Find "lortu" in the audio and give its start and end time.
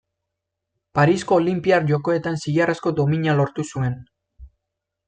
3.43-3.69